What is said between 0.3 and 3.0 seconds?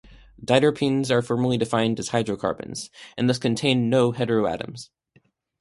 Diterpenes are formally defined as being hydrocarbons